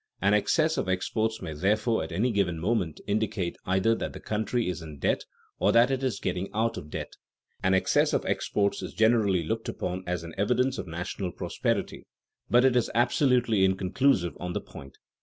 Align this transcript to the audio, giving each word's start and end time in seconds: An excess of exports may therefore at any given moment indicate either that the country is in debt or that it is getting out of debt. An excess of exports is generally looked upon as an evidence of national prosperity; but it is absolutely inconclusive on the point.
An 0.19 0.33
excess 0.33 0.77
of 0.77 0.89
exports 0.89 1.43
may 1.43 1.53
therefore 1.53 2.03
at 2.03 2.11
any 2.11 2.31
given 2.31 2.57
moment 2.57 2.99
indicate 3.05 3.55
either 3.67 3.93
that 3.93 4.13
the 4.13 4.19
country 4.19 4.67
is 4.67 4.81
in 4.81 4.97
debt 4.97 5.25
or 5.59 5.71
that 5.71 5.91
it 5.91 6.01
is 6.01 6.19
getting 6.19 6.49
out 6.55 6.75
of 6.75 6.89
debt. 6.89 7.17
An 7.61 7.75
excess 7.75 8.11
of 8.11 8.25
exports 8.25 8.81
is 8.81 8.95
generally 8.95 9.43
looked 9.43 9.69
upon 9.69 10.03
as 10.07 10.23
an 10.23 10.33
evidence 10.39 10.79
of 10.79 10.87
national 10.87 11.31
prosperity; 11.31 12.07
but 12.49 12.65
it 12.65 12.75
is 12.75 12.89
absolutely 12.95 13.63
inconclusive 13.63 14.35
on 14.39 14.53
the 14.53 14.59
point. 14.61 14.97